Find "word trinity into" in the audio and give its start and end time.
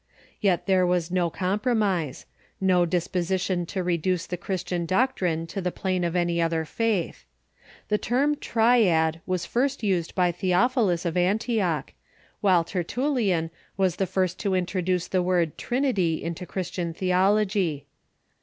15.21-16.47